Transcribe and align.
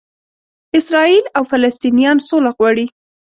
اسراییل 0.79 1.25
او 1.37 1.43
فلسطنینان 1.51 2.17
سوله 2.27 2.51
غواړي. 2.57 2.85